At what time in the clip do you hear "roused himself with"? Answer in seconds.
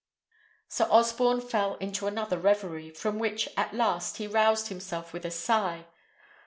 4.25-5.25